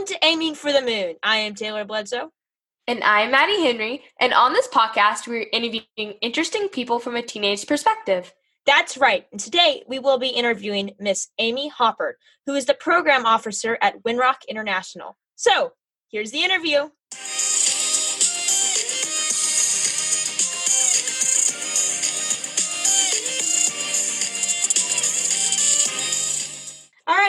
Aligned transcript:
Welcome 0.00 0.16
to 0.16 0.26
Aiming 0.26 0.54
for 0.54 0.72
the 0.72 0.80
Moon. 0.80 1.16
I 1.22 1.36
am 1.36 1.54
Taylor 1.54 1.84
Bledsoe. 1.84 2.32
And 2.86 3.04
I'm 3.04 3.32
Maddie 3.32 3.62
Henry. 3.62 4.02
And 4.18 4.32
on 4.32 4.54
this 4.54 4.66
podcast, 4.66 5.28
we're 5.28 5.46
interviewing 5.52 6.14
interesting 6.22 6.68
people 6.68 6.98
from 6.98 7.16
a 7.16 7.22
teenage 7.22 7.66
perspective. 7.66 8.32
That's 8.64 8.96
right. 8.96 9.26
And 9.30 9.38
today 9.38 9.84
we 9.86 9.98
will 9.98 10.18
be 10.18 10.28
interviewing 10.28 10.92
Miss 10.98 11.28
Amy 11.38 11.68
Hopper, 11.68 12.16
who 12.46 12.54
is 12.54 12.64
the 12.64 12.72
program 12.72 13.26
officer 13.26 13.76
at 13.82 14.02
Winrock 14.02 14.36
International. 14.48 15.18
So 15.36 15.72
here's 16.10 16.30
the 16.30 16.44
interview. 16.44 16.88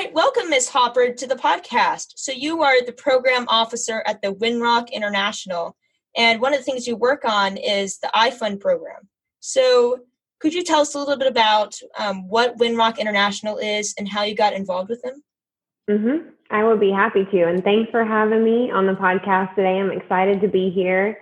Right, 0.02 0.14
welcome, 0.16 0.50
Miss 0.50 0.68
Hopper, 0.68 1.14
to 1.14 1.28
the 1.28 1.36
podcast. 1.36 2.14
So, 2.16 2.32
you 2.32 2.64
are 2.64 2.84
the 2.84 2.92
program 2.92 3.46
officer 3.48 4.02
at 4.08 4.20
the 4.24 4.34
Winrock 4.34 4.92
International, 4.92 5.78
and 6.18 6.42
one 6.42 6.54
of 6.54 6.60
the 6.60 6.64
things 6.64 6.88
you 6.88 6.96
work 6.96 7.24
on 7.24 7.56
is 7.56 8.00
the 8.00 8.10
iFund 8.16 8.62
program. 8.62 9.08
So, 9.42 10.00
could 10.40 10.56
you 10.56 10.64
tell 10.64 10.80
us 10.80 10.96
a 10.96 10.98
little 10.98 11.18
bit 11.18 11.28
about 11.28 11.78
um, 12.00 12.28
what 12.28 12.58
Winrock 12.58 12.98
International 12.98 13.60
is 13.60 13.94
and 14.00 14.10
how 14.10 14.24
you 14.24 14.34
got 14.34 14.54
involved 14.54 14.90
with 14.90 15.04
them? 15.04 15.22
Mm-hmm. 15.88 16.30
I 16.50 16.64
would 16.64 16.80
be 16.80 16.92
happy 16.92 17.26
to. 17.26 17.44
And 17.44 17.64
thanks 17.64 17.92
for 17.92 18.04
having 18.04 18.44
me 18.44 18.72
on 18.72 18.88
the 18.88 18.94
podcast 18.94 19.54
today. 19.54 19.80
I'm 19.80 19.92
excited 19.92 20.42
to 20.42 20.48
be 20.48 20.72
here. 20.72 21.20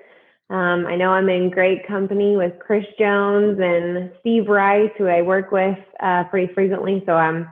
Um, 0.49 0.87
I 0.87 0.95
know 0.95 1.09
I'm 1.09 1.27
in 1.27 1.49
great 1.49 1.85
company 1.85 2.37
with 2.37 2.53
Chris 2.59 2.85
Jones 2.97 3.59
and 3.61 4.11
Steve 4.21 4.47
Rice, 4.47 4.89
who 4.97 5.07
I 5.07 5.21
work 5.21 5.51
with 5.51 5.77
uh, 5.99 6.23
pretty 6.25 6.53
frequently. 6.53 7.03
So 7.05 7.11
I'm 7.11 7.49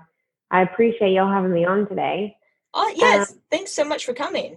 I 0.52 0.62
appreciate 0.62 1.12
y'all 1.12 1.32
having 1.32 1.54
me 1.54 1.66
on 1.66 1.88
today. 1.88 2.38
Oh, 2.74 2.94
yes. 2.96 3.32
Um, 3.32 3.40
Thanks 3.52 3.74
so 3.74 3.84
much 3.84 4.06
for 4.06 4.14
coming. 4.14 4.56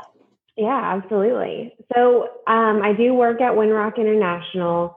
Yeah, 0.57 0.97
absolutely. 0.97 1.75
So 1.95 2.25
um, 2.47 2.83
I 2.83 2.93
do 2.93 3.15
work 3.15 3.41
at 3.41 3.53
Winrock 3.53 3.97
International. 3.97 4.97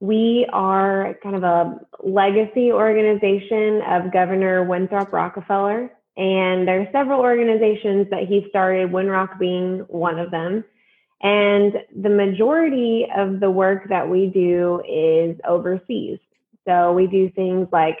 We 0.00 0.46
are 0.52 1.16
kind 1.22 1.36
of 1.36 1.44
a 1.44 1.78
legacy 2.02 2.72
organization 2.72 3.80
of 3.88 4.12
Governor 4.12 4.64
Winthrop 4.64 5.12
Rockefeller. 5.12 5.92
And 6.16 6.66
there 6.68 6.80
are 6.80 6.88
several 6.92 7.20
organizations 7.20 8.08
that 8.10 8.26
he 8.28 8.46
started, 8.48 8.90
Winrock 8.90 9.38
being 9.38 9.80
one 9.88 10.18
of 10.18 10.30
them. 10.30 10.64
And 11.22 11.74
the 11.96 12.10
majority 12.10 13.06
of 13.16 13.40
the 13.40 13.50
work 13.50 13.88
that 13.88 14.08
we 14.08 14.26
do 14.26 14.82
is 14.88 15.38
overseas. 15.48 16.18
So 16.66 16.92
we 16.92 17.06
do 17.06 17.30
things 17.30 17.68
like 17.72 17.98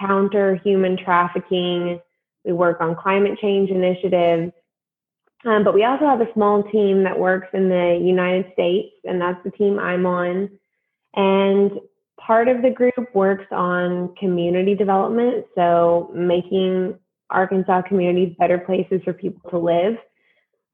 counter 0.00 0.56
human 0.64 0.96
trafficking. 0.96 2.00
We 2.44 2.52
work 2.52 2.80
on 2.80 2.96
climate 2.96 3.38
change 3.40 3.70
initiatives. 3.70 4.52
Um, 5.44 5.64
but 5.64 5.74
we 5.74 5.84
also 5.84 6.06
have 6.06 6.20
a 6.20 6.32
small 6.34 6.62
team 6.64 7.04
that 7.04 7.18
works 7.18 7.48
in 7.54 7.68
the 7.68 7.98
United 8.02 8.52
States, 8.52 8.94
and 9.04 9.20
that's 9.20 9.42
the 9.44 9.50
team 9.50 9.78
I'm 9.78 10.04
on. 10.04 10.50
And 11.14 11.72
part 12.20 12.48
of 12.48 12.62
the 12.62 12.70
group 12.70 13.14
works 13.14 13.46
on 13.50 14.14
community 14.16 14.74
development, 14.74 15.46
so 15.54 16.10
making 16.14 16.98
Arkansas 17.30 17.82
communities 17.82 18.34
better 18.38 18.58
places 18.58 19.00
for 19.04 19.12
people 19.12 19.48
to 19.50 19.58
live. 19.58 19.94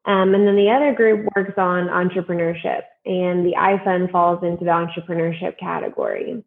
Um, 0.05 0.35
and 0.35 0.47
then 0.47 0.57
the 0.57 0.71
other 0.71 0.93
group 0.95 1.29
works 1.37 1.55
on 1.57 1.89
entrepreneurship, 1.89 2.83
and 3.05 3.47
the 3.47 3.55
iFund 3.57 4.11
falls 4.11 4.43
into 4.43 4.65
the 4.65 4.71
entrepreneurship 4.71 5.59
category. 5.59 6.45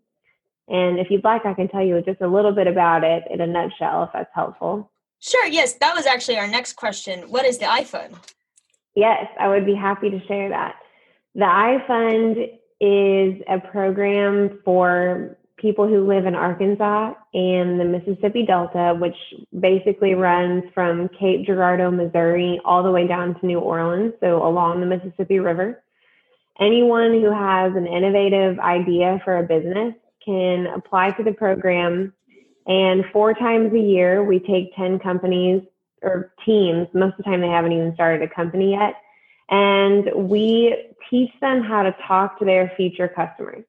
And 0.69 0.99
if 0.99 1.09
you'd 1.09 1.23
like, 1.23 1.45
I 1.45 1.53
can 1.53 1.67
tell 1.67 1.83
you 1.83 2.01
just 2.01 2.21
a 2.21 2.27
little 2.27 2.51
bit 2.51 2.67
about 2.67 3.03
it 3.03 3.23
in 3.29 3.41
a 3.41 3.47
nutshell, 3.47 4.03
if 4.03 4.09
that's 4.13 4.29
helpful. 4.33 4.91
Sure, 5.19 5.47
yes. 5.47 5.73
That 5.73 5.95
was 5.95 6.05
actually 6.05 6.37
our 6.37 6.47
next 6.47 6.73
question. 6.73 7.29
What 7.29 7.45
is 7.45 7.57
the 7.57 7.65
iFund? 7.65 8.15
Yes, 8.95 9.25
I 9.39 9.47
would 9.47 9.65
be 9.65 9.75
happy 9.75 10.09
to 10.09 10.25
share 10.27 10.49
that. 10.49 10.75
The 11.35 11.41
iFund 11.41 12.51
is 12.79 13.41
a 13.47 13.59
program 13.59 14.59
for 14.63 15.37
people 15.57 15.87
who 15.87 16.07
live 16.07 16.25
in 16.25 16.35
Arkansas 16.35 17.13
and 17.33 17.79
the 17.79 17.85
Mississippi 17.85 18.45
Delta, 18.45 18.95
which 18.97 19.15
basically 19.59 20.13
runs 20.13 20.63
from 20.73 21.09
Cape 21.19 21.45
Girardeau, 21.45 21.91
Missouri, 21.91 22.61
all 22.63 22.81
the 22.81 22.91
way 22.91 23.07
down 23.07 23.37
to 23.39 23.45
New 23.45 23.59
Orleans, 23.59 24.13
so 24.21 24.45
along 24.45 24.79
the 24.79 24.85
Mississippi 24.85 25.39
River. 25.39 25.83
Anyone 26.59 27.13
who 27.13 27.31
has 27.31 27.75
an 27.75 27.87
innovative 27.87 28.59
idea 28.59 29.21
for 29.23 29.37
a 29.37 29.43
business 29.43 29.95
can 30.29 30.67
apply 30.67 31.11
to 31.11 31.23
the 31.23 31.33
program. 31.33 32.13
And 32.67 33.03
four 33.11 33.33
times 33.33 33.73
a 33.73 33.79
year, 33.79 34.23
we 34.23 34.39
take 34.39 34.75
10 34.75 34.99
companies 34.99 35.63
or 36.03 36.33
teams. 36.45 36.87
Most 36.93 37.13
of 37.13 37.17
the 37.17 37.23
time, 37.23 37.41
they 37.41 37.47
haven't 37.47 37.71
even 37.71 37.93
started 37.95 38.21
a 38.21 38.33
company 38.33 38.71
yet. 38.71 38.93
And 39.49 40.29
we 40.29 40.75
teach 41.09 41.31
them 41.41 41.63
how 41.63 41.81
to 41.81 41.95
talk 42.07 42.37
to 42.39 42.45
their 42.45 42.71
future 42.77 43.07
customers. 43.07 43.65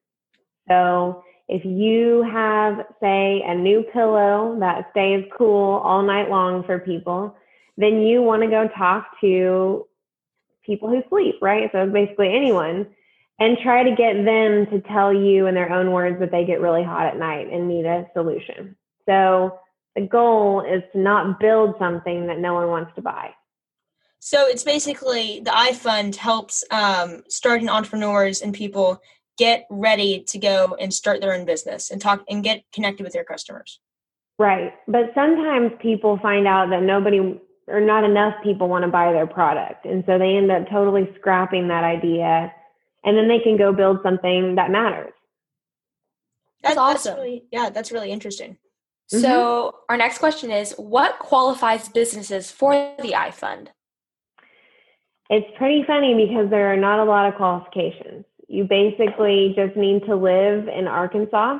So 0.69 1.25
if 1.49 1.65
you 1.65 2.23
have, 2.31 2.85
say, 3.01 3.43
a 3.47 3.55
new 3.55 3.83
pillow 3.93 4.59
that 4.61 4.91
stays 4.91 5.25
cool 5.37 5.79
all 5.79 6.03
night 6.03 6.29
long 6.29 6.63
for 6.65 6.79
people, 6.79 7.35
then 7.79 8.03
you 8.03 8.21
want 8.21 8.43
to 8.43 8.49
go 8.49 8.69
talk 8.77 9.07
to 9.23 9.87
people 10.65 10.91
who 10.91 11.03
sleep, 11.09 11.37
right? 11.41 11.71
So 11.73 11.87
basically 11.87 12.35
anyone 12.35 12.87
and 13.41 13.57
try 13.63 13.83
to 13.83 13.97
get 13.97 14.25
them 14.25 14.67
to 14.67 14.81
tell 14.87 15.13
you 15.13 15.47
in 15.47 15.55
their 15.55 15.73
own 15.73 15.93
words 15.93 16.21
that 16.21 16.31
they 16.31 16.45
get 16.45 16.61
really 16.61 16.85
hot 16.85 17.07
at 17.07 17.19
night 17.19 17.51
and 17.51 17.67
need 17.67 17.87
a 17.87 18.07
solution. 18.13 18.77
So 19.09 19.59
the 19.97 20.03
goal 20.03 20.61
is 20.61 20.83
to 20.93 20.99
not 20.99 21.41
build 21.41 21.75
something 21.79 22.27
that 22.27 22.39
no 22.39 22.55
one 22.55 22.69
wants 22.69 22.93
to 22.97 23.03
buy. 23.03 23.31
So 24.19 24.47
it's 24.47 24.63
basically 24.63 25.41
the 25.41 25.51
iFund 25.51 26.17
helps 26.17 26.63
um, 26.71 27.23
starting 27.29 27.71
entrepreneurs 27.71 28.43
and 28.43 28.53
people 28.53 29.01
get 29.39 29.67
ready 29.71 30.23
to 30.29 30.39
go 30.39 30.77
and 30.79 30.93
start 30.93 31.23
their 31.23 31.33
own 31.33 31.47
business 31.47 31.91
and 31.91 32.01
talk 32.01 32.23
and 32.29 32.45
get 32.45 32.63
connected 32.75 33.03
with 33.03 33.15
their 33.15 33.25
customers. 33.25 33.81
Right. 34.39 34.75
But 34.87 35.13
sometimes 35.15 35.73
people 35.81 36.19
find 36.21 36.47
out 36.47 36.69
that 36.69 36.83
nobody 36.83 37.41
or 37.67 37.81
not 37.81 38.05
enough 38.05 38.35
people 38.43 38.69
want 38.69 38.85
to 38.85 38.91
buy 38.91 39.13
their 39.13 39.27
product. 39.27 39.87
And 39.87 40.05
so 40.05 40.19
they 40.19 40.37
end 40.37 40.51
up 40.51 40.69
totally 40.69 41.09
scrapping 41.19 41.69
that 41.69 41.85
idea 41.85 42.53
and 43.05 43.17
then 43.17 43.29
they 43.29 43.39
can 43.39 43.57
go 43.57 43.73
build 43.73 43.99
something 44.03 44.57
that 44.57 44.71
matters. 44.71 45.13
That's, 46.63 46.77
awesome. 46.77 47.13
That's 47.13 47.19
really, 47.19 47.45
yeah, 47.51 47.71
that's 47.71 47.93
really 47.93 48.11
interesting. 48.11 48.59
So, 49.07 49.19
mm-hmm. 49.19 49.77
our 49.89 49.97
next 49.97 50.19
question 50.19 50.51
is 50.51 50.73
what 50.77 51.19
qualifies 51.19 51.89
businesses 51.89 52.51
for 52.51 52.73
the 53.03 53.13
iFund? 53.13 53.69
It's 55.31 55.47
pretty 55.57 55.85
funny 55.87 56.27
because 56.27 56.51
there 56.51 56.73
are 56.73 56.77
not 56.77 57.01
a 57.01 57.05
lot 57.05 57.27
of 57.27 57.35
qualifications. 57.35 58.25
You 58.47 58.65
basically 58.65 59.53
just 59.57 59.77
need 59.77 60.05
to 60.07 60.15
live 60.15 60.69
in 60.69 60.87
Arkansas, 60.87 61.59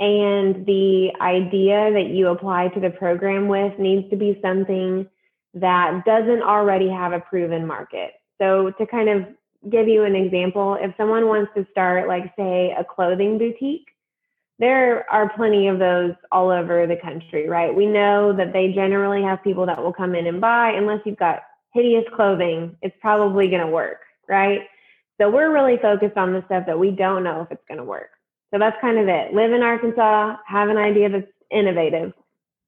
and 0.00 0.66
the 0.66 1.12
idea 1.20 1.92
that 1.92 2.08
you 2.10 2.28
apply 2.28 2.68
to 2.68 2.80
the 2.80 2.90
program 2.90 3.48
with 3.48 3.78
needs 3.78 4.10
to 4.10 4.16
be 4.16 4.38
something 4.42 5.08
that 5.54 6.04
doesn't 6.04 6.42
already 6.42 6.88
have 6.90 7.12
a 7.12 7.20
proven 7.20 7.66
market. 7.66 8.12
So, 8.40 8.70
to 8.78 8.86
kind 8.86 9.08
of 9.08 9.26
give 9.70 9.88
you 9.88 10.04
an 10.04 10.16
example. 10.16 10.76
If 10.80 10.94
someone 10.96 11.26
wants 11.26 11.52
to 11.56 11.66
start, 11.70 12.08
like, 12.08 12.32
say, 12.36 12.74
a 12.78 12.84
clothing 12.84 13.38
boutique, 13.38 13.88
there 14.58 15.10
are 15.10 15.32
plenty 15.34 15.68
of 15.68 15.78
those 15.78 16.12
all 16.30 16.50
over 16.50 16.86
the 16.86 16.96
country, 16.96 17.48
right? 17.48 17.74
We 17.74 17.86
know 17.86 18.32
that 18.36 18.52
they 18.52 18.72
generally 18.72 19.22
have 19.22 19.42
people 19.42 19.66
that 19.66 19.82
will 19.82 19.92
come 19.92 20.14
in 20.14 20.26
and 20.26 20.40
buy, 20.40 20.70
unless 20.70 21.00
you've 21.04 21.18
got 21.18 21.42
hideous 21.72 22.04
clothing, 22.14 22.76
it's 22.82 22.94
probably 23.00 23.48
going 23.48 23.64
to 23.64 23.72
work, 23.72 24.00
right? 24.28 24.60
So 25.20 25.30
we're 25.30 25.52
really 25.52 25.78
focused 25.80 26.16
on 26.16 26.32
the 26.32 26.44
stuff 26.46 26.66
that 26.66 26.78
we 26.78 26.90
don't 26.90 27.24
know 27.24 27.42
if 27.42 27.50
it's 27.50 27.64
going 27.66 27.78
to 27.78 27.84
work. 27.84 28.10
So 28.52 28.58
that's 28.58 28.76
kind 28.80 28.98
of 28.98 29.08
it. 29.08 29.32
Live 29.32 29.52
in 29.52 29.62
Arkansas, 29.62 30.36
have 30.46 30.68
an 30.68 30.76
idea 30.76 31.08
that's 31.08 31.30
innovative. 31.50 32.12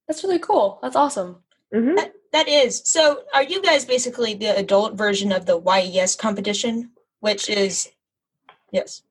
That's 0.08 0.24
really 0.24 0.38
cool. 0.38 0.78
That's 0.82 0.96
awesome. 0.96 1.36
Mm-hmm. 1.74 1.98
That, 2.34 2.48
is. 2.48 2.82
So, 2.84 3.22
are 3.32 3.44
you 3.44 3.62
guys 3.62 3.84
basically 3.84 4.34
the 4.34 4.56
adult 4.56 4.94
version 4.94 5.30
of 5.30 5.46
the 5.46 5.56
YES 5.56 6.16
competition, 6.16 6.90
which 7.20 7.48
is 7.48 7.92
yes. 8.72 9.02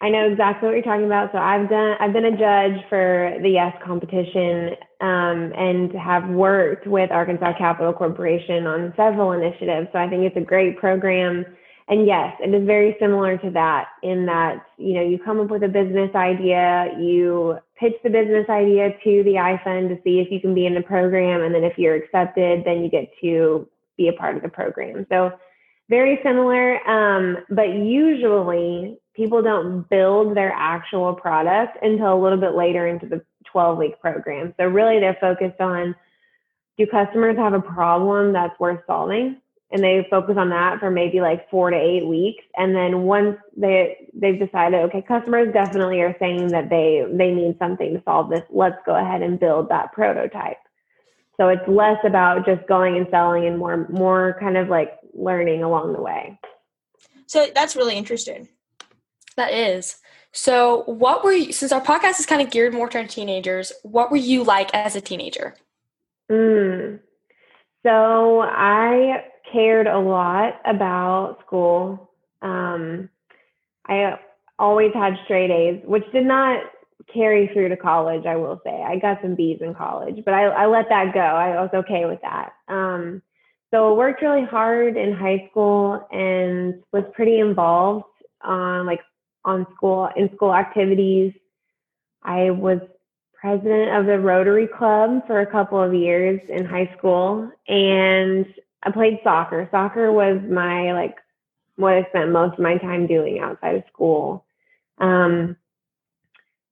I 0.00 0.08
know 0.08 0.26
exactly 0.30 0.68
what 0.68 0.74
you're 0.74 0.82
talking 0.82 1.04
about. 1.04 1.30
So 1.32 1.38
I've 1.38 1.68
done 1.68 1.96
I've 2.00 2.14
been 2.14 2.24
a 2.24 2.36
judge 2.36 2.82
for 2.88 3.36
the 3.42 3.50
Yes 3.50 3.76
competition 3.84 4.76
um, 5.02 5.52
and 5.54 5.92
have 5.92 6.26
worked 6.30 6.86
with 6.86 7.10
Arkansas 7.10 7.52
Capital 7.58 7.92
Corporation 7.92 8.66
on 8.66 8.94
several 8.96 9.32
initiatives. 9.32 9.88
So 9.92 9.98
I 9.98 10.08
think 10.08 10.22
it's 10.24 10.36
a 10.36 10.40
great 10.40 10.78
program. 10.78 11.44
And 11.86 12.06
yes, 12.06 12.34
it 12.40 12.54
is 12.54 12.66
very 12.66 12.96
similar 12.98 13.36
to 13.38 13.50
that 13.50 13.88
in 14.02 14.24
that, 14.26 14.64
you 14.78 14.94
know, 14.94 15.02
you 15.02 15.18
come 15.18 15.38
up 15.38 15.50
with 15.50 15.62
a 15.64 15.68
business 15.68 16.14
idea, 16.14 16.94
you 16.98 17.58
pitch 17.78 17.92
the 18.02 18.08
business 18.08 18.48
idea 18.48 18.90
to 19.04 19.22
the 19.22 19.34
iFund 19.34 19.88
to 19.88 20.00
see 20.02 20.18
if 20.18 20.30
you 20.30 20.40
can 20.40 20.54
be 20.54 20.64
in 20.64 20.74
the 20.74 20.80
program. 20.80 21.42
And 21.42 21.54
then 21.54 21.62
if 21.62 21.76
you're 21.76 21.94
accepted, 21.94 22.64
then 22.64 22.82
you 22.82 22.88
get 22.88 23.10
to 23.20 23.68
be 23.98 24.08
a 24.08 24.14
part 24.14 24.36
of 24.36 24.42
the 24.42 24.48
program. 24.48 25.06
So 25.10 25.32
very 25.90 26.18
similar. 26.22 26.86
Um, 26.88 27.44
but 27.50 27.68
usually 27.68 28.98
people 29.14 29.42
don't 29.42 29.88
build 29.90 30.34
their 30.34 30.52
actual 30.52 31.12
product 31.14 31.76
until 31.82 32.14
a 32.14 32.20
little 32.20 32.38
bit 32.38 32.54
later 32.54 32.86
into 32.86 33.06
the 33.06 33.22
12 33.52 33.76
week 33.76 34.00
program. 34.00 34.54
So 34.58 34.64
really 34.64 35.00
they're 35.00 35.18
focused 35.20 35.60
on 35.60 35.94
do 36.76 36.86
customers 36.86 37.36
have 37.36 37.52
a 37.52 37.60
problem 37.60 38.32
that's 38.32 38.58
worth 38.58 38.80
solving? 38.86 39.36
And 39.74 39.82
they 39.82 40.06
focus 40.08 40.36
on 40.38 40.50
that 40.50 40.78
for 40.78 40.88
maybe 40.88 41.20
like 41.20 41.50
four 41.50 41.68
to 41.68 41.76
eight 41.76 42.06
weeks. 42.06 42.44
And 42.56 42.74
then 42.74 43.02
once 43.02 43.36
they 43.56 44.08
they've 44.14 44.38
decided 44.38 44.80
okay 44.84 45.02
customers 45.02 45.52
definitely 45.52 46.00
are 46.00 46.16
saying 46.20 46.46
that 46.48 46.70
they 46.70 47.04
they 47.12 47.32
need 47.32 47.58
something 47.58 47.92
to 47.92 48.02
solve 48.04 48.30
this 48.30 48.44
let's 48.50 48.78
go 48.86 48.94
ahead 48.94 49.20
and 49.20 49.38
build 49.38 49.68
that 49.68 49.92
prototype. 49.92 50.58
So 51.36 51.48
it's 51.48 51.66
less 51.66 51.98
about 52.04 52.46
just 52.46 52.66
going 52.68 52.96
and 52.96 53.08
selling 53.10 53.46
and 53.46 53.58
more 53.58 53.88
more 53.88 54.36
kind 54.38 54.56
of 54.56 54.68
like 54.68 54.92
learning 55.12 55.64
along 55.64 55.92
the 55.92 56.00
way. 56.00 56.38
So 57.26 57.48
that's 57.52 57.74
really 57.74 57.96
interesting. 57.96 58.48
That 59.36 59.52
is. 59.52 59.96
So 60.30 60.84
what 60.84 61.24
were 61.24 61.32
you 61.32 61.52
since 61.52 61.72
our 61.72 61.80
podcast 61.80 62.20
is 62.20 62.26
kind 62.26 62.42
of 62.42 62.50
geared 62.50 62.74
more 62.74 62.88
toward 62.88 63.10
teenagers 63.10 63.72
what 63.82 64.12
were 64.12 64.16
you 64.16 64.44
like 64.44 64.72
as 64.72 64.94
a 64.94 65.00
teenager? 65.00 65.56
Mm. 66.30 67.00
so 67.84 68.40
i 68.40 69.24
cared 69.54 69.86
a 69.86 69.98
lot 69.98 70.60
about 70.66 71.38
school. 71.46 72.10
Um, 72.42 73.08
I 73.86 74.18
always 74.58 74.92
had 74.92 75.14
straight 75.24 75.50
A's, 75.50 75.82
which 75.86 76.04
did 76.12 76.26
not 76.26 76.62
carry 77.12 77.48
through 77.52 77.68
to 77.68 77.76
college, 77.76 78.26
I 78.26 78.36
will 78.36 78.60
say. 78.64 78.82
I 78.82 78.98
got 78.98 79.20
some 79.22 79.34
B's 79.34 79.60
in 79.60 79.74
college, 79.74 80.24
but 80.24 80.34
I, 80.34 80.44
I 80.44 80.66
let 80.66 80.88
that 80.88 81.14
go. 81.14 81.20
I 81.20 81.62
was 81.62 81.70
okay 81.72 82.04
with 82.06 82.20
that. 82.22 82.52
Um, 82.68 83.22
so 83.70 83.92
I 83.92 83.96
worked 83.96 84.22
really 84.22 84.44
hard 84.44 84.96
in 84.96 85.12
high 85.12 85.48
school 85.50 86.06
and 86.12 86.82
was 86.92 87.04
pretty 87.14 87.38
involved 87.38 88.04
on 88.42 88.86
like 88.86 89.00
on 89.44 89.66
school 89.76 90.08
in 90.16 90.30
school 90.34 90.54
activities. 90.54 91.32
I 92.22 92.50
was 92.50 92.78
president 93.38 93.94
of 93.94 94.06
the 94.06 94.18
Rotary 94.18 94.66
Club 94.66 95.26
for 95.26 95.40
a 95.40 95.46
couple 95.46 95.82
of 95.82 95.92
years 95.92 96.40
in 96.48 96.64
high 96.64 96.90
school 96.96 97.50
and 97.68 98.46
I 98.84 98.90
played 98.90 99.20
soccer. 99.24 99.68
Soccer 99.70 100.12
was 100.12 100.40
my 100.48 100.92
like 100.92 101.16
what 101.76 101.94
I 101.94 102.06
spent 102.10 102.32
most 102.32 102.54
of 102.54 102.60
my 102.60 102.78
time 102.78 103.06
doing 103.06 103.40
outside 103.40 103.76
of 103.76 103.84
school. 103.92 104.44
Um, 104.98 105.56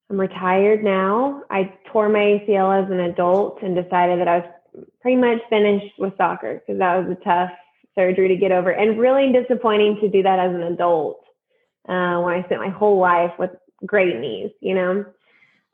I'm 0.09 0.19
retired 0.19 0.83
now. 0.83 1.43
I 1.49 1.73
tore 1.91 2.09
my 2.09 2.19
ACL 2.19 2.83
as 2.83 2.91
an 2.91 2.99
adult 2.99 3.61
and 3.61 3.75
decided 3.75 4.19
that 4.19 4.27
I 4.27 4.39
was 4.39 4.85
pretty 5.01 5.17
much 5.17 5.39
finished 5.49 5.97
with 5.97 6.15
soccer 6.17 6.61
because 6.65 6.79
that 6.79 6.95
was 6.97 7.17
a 7.17 7.23
tough 7.23 7.51
surgery 7.95 8.27
to 8.27 8.35
get 8.35 8.51
over 8.51 8.71
and 8.71 8.99
really 8.99 9.31
disappointing 9.31 9.97
to 10.01 10.09
do 10.09 10.23
that 10.23 10.39
as 10.39 10.53
an 10.53 10.63
adult 10.63 11.23
uh, 11.87 12.19
when 12.21 12.33
I 12.35 12.43
spent 12.45 12.61
my 12.61 12.69
whole 12.69 12.99
life 12.99 13.31
with 13.37 13.51
great 13.85 14.19
knees, 14.19 14.51
you 14.61 14.75
know. 14.75 15.05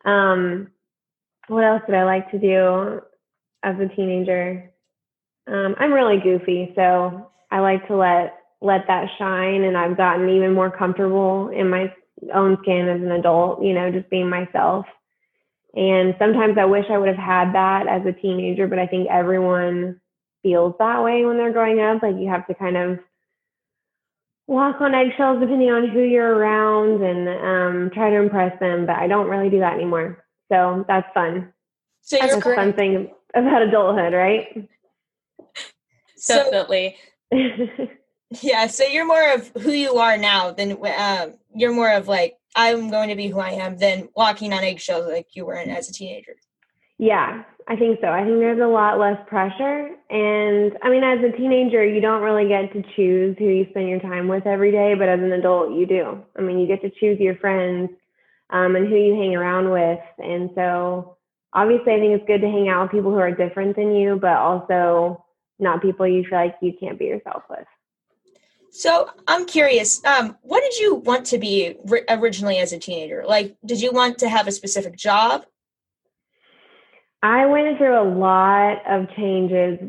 Um, 0.06 0.70
what 1.48 1.64
else 1.64 1.82
did 1.86 1.96
I 1.96 2.04
like 2.06 2.32
to 2.32 2.40
do 2.40 3.02
as 3.64 3.76
a 3.80 3.94
teenager? 3.96 4.72
Um, 5.50 5.76
I'm 5.80 5.92
really 5.92 6.20
goofy, 6.20 6.72
so 6.76 7.32
I 7.52 7.60
like 7.60 7.88
to 7.88 7.96
let 7.96 8.36
let 8.62 8.88
that 8.88 9.08
shine, 9.18 9.64
and 9.64 9.78
I've 9.78 9.98
gotten 9.98 10.30
even 10.30 10.54
more 10.54 10.70
comfortable 10.70 11.50
in 11.50 11.70
my 11.70 11.94
own 12.34 12.58
skin 12.62 12.88
as 12.90 13.02
an 13.02 13.12
adult. 13.12 13.64
You 13.64 13.74
know, 13.74 13.92
just 13.92 14.10
being 14.10 14.30
myself. 14.30 14.86
And 15.76 16.16
sometimes 16.18 16.58
I 16.58 16.66
wish 16.66 16.86
I 16.90 16.98
would 16.98 17.08
have 17.08 17.18
had 17.18 17.54
that 17.54 17.88
as 17.88 18.06
a 18.06 18.12
teenager, 18.12 18.68
but 18.68 18.80
I 18.80 18.88
think 18.88 19.08
everyone 19.10 20.02
feels 20.42 20.74
that 20.80 21.04
way 21.04 21.26
when 21.26 21.38
they're 21.38 21.54
growing 21.54 21.80
up. 21.80 22.02
Like 22.02 22.16
you 22.16 22.28
have 22.30 22.48
to 22.48 22.56
kind 22.56 22.76
of 22.76 23.00
walk 24.48 24.82
on 24.82 24.96
eggshells 24.96 25.40
depending 25.40 25.70
on 25.70 25.88
who 25.90 26.02
you're 26.02 26.34
around 26.34 27.04
and 27.04 27.30
um, 27.30 27.92
try 27.94 28.10
to 28.10 28.16
impress 28.16 28.60
them. 28.60 28.88
But 28.88 28.96
I 28.96 29.08
don't 29.08 29.30
really 29.30 29.50
do 29.50 29.60
that 29.60 29.76
anymore. 29.76 30.26
So 30.52 30.86
that's 30.88 31.08
fun. 31.14 31.54
So 32.02 32.18
that's 32.20 32.34
a 32.34 32.42
fun 32.42 32.74
thing 32.74 33.12
about 33.36 33.62
adulthood, 33.62 34.14
right? 34.14 34.68
Definitely. 36.28 36.98
yeah. 38.42 38.68
So 38.68 38.84
you're 38.84 39.08
more 39.08 39.34
of 39.34 39.52
who 39.62 39.72
you 39.72 39.96
are 39.96 40.18
now 40.18 40.52
than 40.52 40.78
um, 40.98 41.34
you're 41.56 41.74
more 41.74 41.92
of 41.94 42.08
like 42.08 42.38
I'm 42.56 42.90
going 42.90 43.10
to 43.10 43.16
be 43.16 43.28
who 43.28 43.40
I 43.40 43.52
am 43.52 43.78
than 43.78 44.10
walking 44.16 44.54
on 44.54 44.64
eggshells 44.64 45.08
like 45.08 45.28
you 45.34 45.46
were 45.46 45.56
as 45.56 45.90
a 45.90 45.94
teenager. 45.94 46.36
Yeah, 46.98 47.44
I 47.68 47.76
think 47.78 48.00
so. 48.02 48.08
I 48.08 48.26
think 48.26 48.40
there's 48.40 48.60
a 48.60 48.68
lot 48.68 49.00
less 49.00 49.18
pressure. 49.28 49.90
And 50.10 50.78
I 50.82 50.90
mean, 50.90 51.04
as 51.04 51.20
a 51.24 51.38
teenager, 51.38 51.86
you 51.86 52.02
don't 52.02 52.22
really 52.22 52.48
get 52.48 52.74
to 52.74 52.84
choose 52.96 53.38
who 53.38 53.46
you 53.46 53.68
spend 53.70 53.88
your 53.88 54.02
time 54.02 54.28
with 54.28 54.46
every 54.46 54.72
day, 54.72 54.96
but 54.96 55.08
as 55.08 55.20
an 55.20 55.32
adult, 55.32 55.72
you 55.72 55.86
do. 55.86 56.22
I 56.38 56.42
mean, 56.42 56.60
you 56.60 56.68
get 56.68 56.82
to 56.82 56.90
choose 56.90 57.20
your 57.20 57.36
friends 57.38 57.90
um, 58.50 58.76
and 58.76 58.88
who 58.88 58.96
you 58.96 59.14
hang 59.14 59.36
around 59.36 59.72
with. 59.72 60.00
And 60.18 60.50
so, 60.56 61.16
obviously, 61.54 61.94
I 61.94 62.00
think 62.00 62.20
it's 62.20 62.28
good 62.28 62.42
to 62.42 62.52
hang 62.52 62.68
out 62.68 62.84
with 62.84 62.92
people 62.92 63.12
who 63.12 63.20
are 63.20 63.32
different 63.32 63.78
than 63.78 63.96
you, 63.96 64.18
but 64.20 64.36
also 64.36 65.24
not 65.60 65.82
people 65.82 66.08
you 66.08 66.24
feel 66.24 66.40
like 66.40 66.56
you 66.62 66.74
can't 66.80 66.98
be 66.98 67.06
yourself 67.06 67.44
with. 67.50 67.66
So 68.72 69.10
I'm 69.28 69.46
curious, 69.46 70.04
um, 70.06 70.38
what 70.42 70.62
did 70.62 70.80
you 70.80 70.96
want 70.96 71.26
to 71.28 71.38
be 71.38 71.76
ri- 71.86 72.06
originally 72.10 72.60
as 72.60 72.72
a 72.72 72.78
teenager? 72.78 73.24
Like, 73.28 73.58
did 73.66 73.82
you 73.82 73.92
want 73.92 74.20
to 74.20 74.30
have 74.30 74.48
a 74.48 74.52
specific 74.52 74.96
job? 74.96 75.46
I 77.22 77.46
went 77.48 77.78
through 77.78 78.00
a 78.00 78.08
lot 78.08 78.78
of 78.88 79.08
changes, 79.16 79.80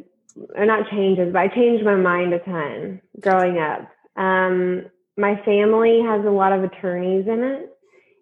or 0.56 0.64
not 0.64 0.90
changes, 0.90 1.32
but 1.32 1.40
I 1.40 1.48
changed 1.48 1.84
my 1.84 1.94
mind 1.94 2.32
a 2.32 2.38
ton 2.40 3.00
growing 3.20 3.58
up. 3.58 3.88
Um, 4.16 4.86
my 5.16 5.40
family 5.44 6.00
has 6.02 6.24
a 6.24 6.30
lot 6.30 6.52
of 6.52 6.64
attorneys 6.64 7.26
in 7.28 7.44
it. 7.44 7.70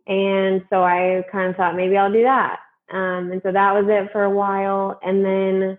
And 0.08 0.62
so 0.70 0.82
I 0.82 1.22
kind 1.30 1.50
of 1.50 1.56
thought 1.56 1.76
maybe 1.76 1.96
I'll 1.96 2.12
do 2.12 2.22
that. 2.22 2.58
Um, 2.90 3.30
and 3.30 3.40
so 3.42 3.52
that 3.52 3.74
was 3.74 3.84
it 3.88 4.10
for 4.10 4.24
a 4.24 4.30
while. 4.30 4.98
And 5.02 5.24
then 5.24 5.78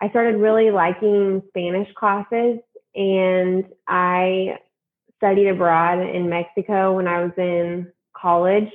I 0.00 0.08
started 0.10 0.36
really 0.36 0.70
liking 0.70 1.42
Spanish 1.48 1.88
classes 1.94 2.58
and 2.94 3.64
I 3.86 4.58
studied 5.16 5.48
abroad 5.48 6.00
in 6.00 6.28
Mexico 6.28 6.94
when 6.94 7.08
I 7.08 7.22
was 7.22 7.32
in 7.36 7.90
college. 8.16 8.70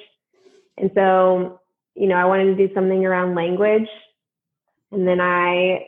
And 0.77 0.91
so, 0.93 1.61
you 1.95 2.07
know, 2.07 2.15
I 2.15 2.25
wanted 2.25 2.55
to 2.55 2.67
do 2.67 2.73
something 2.73 3.05
around 3.05 3.35
language. 3.35 3.87
And 4.91 5.07
then 5.07 5.21
I 5.21 5.87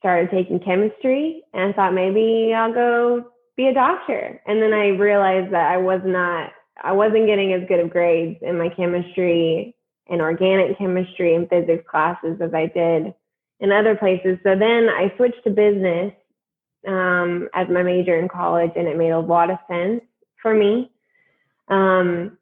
started 0.00 0.30
taking 0.30 0.60
chemistry 0.60 1.42
and 1.52 1.72
I 1.72 1.72
thought 1.72 1.94
maybe 1.94 2.52
I'll 2.54 2.72
go 2.72 3.24
be 3.56 3.66
a 3.66 3.74
doctor. 3.74 4.40
And 4.46 4.62
then 4.62 4.72
I 4.72 4.88
realized 4.88 5.52
that 5.52 5.72
I 5.72 5.78
was 5.78 6.00
not, 6.04 6.50
I 6.82 6.92
wasn't 6.92 7.26
getting 7.26 7.52
as 7.54 7.66
good 7.68 7.80
of 7.80 7.90
grades 7.90 8.38
in 8.42 8.58
my 8.58 8.68
chemistry 8.68 9.74
and 10.08 10.20
organic 10.20 10.78
chemistry 10.78 11.34
and 11.34 11.48
physics 11.48 11.84
classes 11.90 12.40
as 12.40 12.54
I 12.54 12.66
did 12.66 13.14
in 13.60 13.72
other 13.72 13.96
places. 13.96 14.38
So 14.42 14.56
then 14.56 14.88
I 14.88 15.12
switched 15.16 15.42
to 15.44 15.50
business 15.50 16.12
um, 16.86 17.48
as 17.54 17.68
my 17.68 17.82
major 17.82 18.18
in 18.18 18.28
college, 18.28 18.72
and 18.76 18.86
it 18.86 18.96
made 18.96 19.10
a 19.10 19.18
lot 19.20 19.50
of 19.50 19.58
sense 19.68 20.02
for 20.40 20.54
me. 20.54 20.90
Um, 21.68 22.38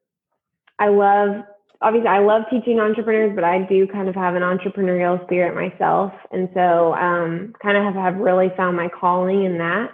I 0.79 0.89
love, 0.89 1.45
obviously, 1.81 2.09
I 2.09 2.19
love 2.19 2.43
teaching 2.51 2.79
entrepreneurs, 2.79 3.35
but 3.35 3.45
I 3.45 3.63
do 3.63 3.87
kind 3.87 4.09
of 4.09 4.15
have 4.15 4.35
an 4.35 4.43
entrepreneurial 4.43 5.25
spirit 5.25 5.55
myself, 5.55 6.13
and 6.31 6.49
so 6.55 6.95
um, 6.95 7.55
kind 7.63 7.77
of 7.77 7.85
have, 7.85 7.95
have 7.95 8.17
really 8.17 8.53
found 8.57 8.77
my 8.77 8.89
calling 8.89 9.45
in 9.45 9.59
that. 9.59 9.91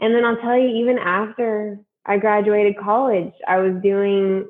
And 0.00 0.12
then 0.12 0.24
I'll 0.24 0.36
tell 0.36 0.58
you, 0.58 0.68
even 0.82 0.98
after 0.98 1.78
I 2.04 2.18
graduated 2.18 2.76
college, 2.82 3.32
I 3.46 3.58
was 3.58 3.80
doing, 3.80 4.48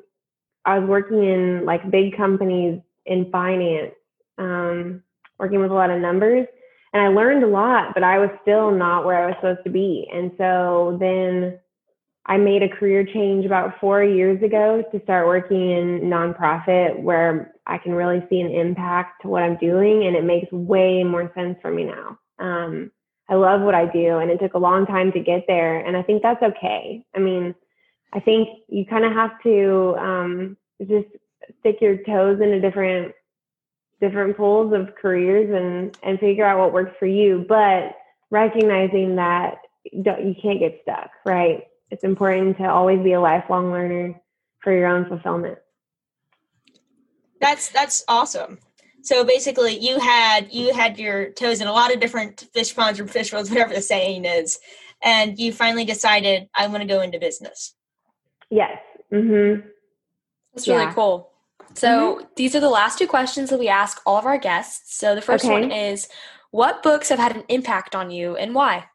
I 0.65 0.79
was 0.79 0.89
working 0.89 1.23
in 1.23 1.65
like 1.65 1.91
big 1.91 2.17
companies 2.17 2.81
in 3.05 3.29
finance. 3.31 3.93
Um, 4.39 5.03
working 5.43 5.59
with 5.59 5.71
a 5.71 5.75
lot 5.75 5.89
of 5.89 5.99
numbers 5.99 6.47
and 6.93 7.01
I 7.01 7.07
learned 7.07 7.43
a 7.43 7.47
lot, 7.47 7.95
but 7.95 8.03
I 8.03 8.19
was 8.19 8.29
still 8.43 8.69
not 8.71 9.03
where 9.03 9.23
I 9.23 9.27
was 9.27 9.35
supposed 9.37 9.63
to 9.63 9.71
be. 9.71 10.07
And 10.13 10.31
so 10.37 10.97
then 10.99 11.59
I 12.27 12.37
made 12.37 12.61
a 12.61 12.69
career 12.69 13.03
change 13.03 13.45
about 13.45 13.79
four 13.81 14.03
years 14.03 14.41
ago 14.43 14.83
to 14.91 15.01
start 15.01 15.25
working 15.25 15.71
in 15.71 16.01
nonprofit 16.01 17.01
where 17.01 17.51
I 17.65 17.79
can 17.79 17.93
really 17.93 18.23
see 18.29 18.39
an 18.39 18.51
impact 18.51 19.23
to 19.23 19.27
what 19.27 19.41
I'm 19.41 19.57
doing. 19.57 20.05
And 20.05 20.15
it 20.15 20.23
makes 20.23 20.51
way 20.51 21.03
more 21.03 21.31
sense 21.35 21.57
for 21.63 21.71
me 21.71 21.85
now. 21.85 22.19
Um, 22.37 22.91
I 23.27 23.35
love 23.35 23.61
what 23.61 23.73
I 23.73 23.85
do, 23.91 24.17
and 24.17 24.29
it 24.29 24.39
took 24.39 24.53
a 24.53 24.59
long 24.59 24.85
time 24.85 25.11
to 25.13 25.19
get 25.19 25.45
there. 25.47 25.79
And 25.79 25.97
I 25.97 26.03
think 26.03 26.21
that's 26.21 26.43
okay. 26.43 27.03
I 27.15 27.19
mean, 27.19 27.55
I 28.13 28.19
think 28.19 28.49
you 28.67 28.85
kind 28.85 29.05
of 29.05 29.13
have 29.13 29.31
to 29.43 29.95
um, 29.97 30.57
just 30.81 31.07
stick 31.59 31.77
your 31.81 31.97
toes 32.03 32.39
in 32.41 32.53
a 32.53 32.61
different 32.61 33.13
different 34.03 34.35
pools 34.35 34.73
of 34.73 34.93
careers 34.95 35.49
and 35.49 35.97
and 36.03 36.19
figure 36.19 36.45
out 36.45 36.59
what 36.59 36.73
works 36.73 36.93
for 36.99 37.05
you 37.05 37.45
but 37.47 37.95
recognizing 38.31 39.15
that 39.15 39.59
you 39.85 40.35
can't 40.41 40.59
get 40.59 40.79
stuck 40.81 41.09
right? 41.25 41.63
It's 41.89 42.03
important 42.03 42.57
to 42.57 42.69
always 42.69 43.01
be 43.01 43.13
a 43.13 43.21
lifelong 43.21 43.71
learner 43.71 44.19
for 44.59 44.75
your 44.75 44.87
own 44.87 45.07
fulfillment. 45.07 45.59
That's 47.39 47.69
that's 47.69 48.03
awesome. 48.09 48.59
So 49.03 49.23
basically 49.23 49.77
you 49.77 49.99
had 49.99 50.51
you 50.51 50.73
had 50.73 50.99
your 50.99 51.31
toes 51.31 51.61
in 51.61 51.67
a 51.67 51.71
lot 51.71 51.93
of 51.93 52.01
different 52.01 52.47
fish 52.53 52.75
ponds 52.75 52.99
or 52.99 53.07
fish 53.07 53.31
roads 53.31 53.49
whatever 53.51 53.73
the 53.73 53.81
saying 53.81 54.25
is 54.25 54.59
and 55.01 55.37
you 55.37 55.51
finally 55.53 55.85
decided 55.85 56.47
i 56.55 56.67
want 56.67 56.81
to 56.81 56.87
go 56.87 57.01
into 57.01 57.19
business. 57.19 57.75
Yes. 58.49 58.79
Mm-hmm. 59.13 59.67
That's 60.53 60.67
really 60.67 60.91
cool 60.93 61.32
so 61.73 62.15
mm-hmm. 62.15 62.25
these 62.35 62.55
are 62.55 62.59
the 62.59 62.69
last 62.69 62.97
two 62.97 63.07
questions 63.07 63.49
that 63.49 63.59
we 63.59 63.67
ask 63.67 64.01
all 64.05 64.17
of 64.17 64.25
our 64.25 64.37
guests. 64.37 64.97
So 64.97 65.15
the 65.15 65.21
first 65.21 65.45
okay. 65.45 65.61
one 65.61 65.71
is 65.71 66.07
what 66.51 66.83
books 66.83 67.09
have 67.09 67.19
had 67.19 67.35
an 67.35 67.43
impact 67.49 67.95
on 67.95 68.11
you 68.11 68.35
and 68.35 68.53
why? 68.53 68.85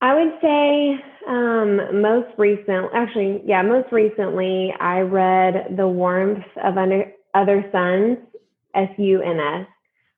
I 0.00 0.14
would 0.14 0.34
say 0.42 1.04
um, 1.26 2.02
most 2.02 2.28
recent, 2.36 2.90
actually, 2.94 3.42
yeah, 3.44 3.62
most 3.62 3.90
recently, 3.92 4.74
I 4.78 5.00
read 5.00 5.76
The 5.76 5.88
Warmth 5.88 6.44
of 6.62 6.76
Under, 6.76 7.10
Other 7.34 7.64
Suns, 7.72 8.18
S 8.74 8.90
U 8.98 9.22
N 9.22 9.40
S, 9.40 9.66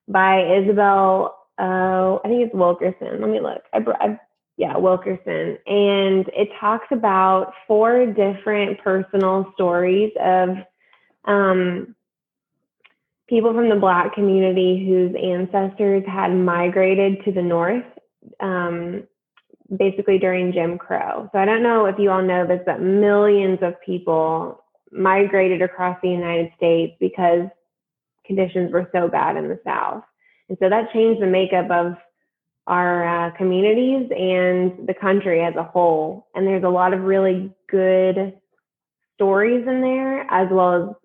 by 0.09 0.43
Isabel, 0.43 1.37
uh, 1.59 2.17
I 2.17 2.29
think 2.29 2.47
it's 2.47 2.55
Wilkerson. 2.55 3.21
Let 3.21 3.31
me 3.31 3.41
look. 3.41 3.63
I, 3.73 3.79
I, 4.01 4.21
yeah, 4.57 4.77
Wilkerson. 4.77 5.59
And 5.67 6.29
it 6.35 6.49
talks 6.61 6.87
about 6.91 7.53
four 7.67 8.07
different 8.07 8.81
personal 8.81 9.51
stories 9.55 10.13
of 10.21 10.51
um, 11.29 11.95
people 13.29 13.53
from 13.55 13.69
the 13.69 13.77
Black 13.77 14.15
community 14.15 14.85
whose 14.85 15.15
ancestors 15.15 16.03
had 16.07 16.29
migrated 16.35 17.25
to 17.25 17.33
the 17.33 17.43
North. 17.43 17.85
Um, 18.41 19.05
basically 19.77 20.19
during 20.19 20.53
Jim 20.53 20.79
Crow. 20.79 21.29
So 21.33 21.39
I 21.39 21.45
don't 21.45 21.63
know 21.63 21.87
if 21.87 21.97
you 21.99 22.11
all 22.11 22.23
know 22.23 22.47
this, 22.47 22.61
but 22.65 22.81
millions 22.81 23.59
of 23.63 23.81
people 23.85 24.65
migrated 24.91 25.61
across 25.63 25.99
the 26.03 26.09
United 26.09 26.51
States 26.57 26.95
because 26.99 27.49
conditions 28.25 28.73
were 28.73 28.89
so 28.93 29.09
bad 29.09 29.37
in 29.37 29.49
the 29.49 29.61
South. 29.65 30.03
And 30.49 30.57
so 30.61 30.69
that 30.71 30.93
changed 30.93 31.21
the 31.21 31.27
makeup 31.27 31.71
of 31.71 31.97
our 32.67 33.27
uh, 33.27 33.31
communities 33.33 34.11
and 34.11 34.87
the 34.87 34.95
country 34.99 35.43
as 35.43 35.55
a 35.57 35.65
whole. 35.65 36.29
And 36.35 36.47
there's 36.47 36.65
a 36.65 36.69
lot 36.69 36.95
of 36.95 37.03
really 37.03 37.53
good 37.71 38.35
stories 39.15 39.67
in 39.67 39.81
there, 39.81 40.23
as 40.31 40.49
well 40.51 40.75
as 40.75 40.97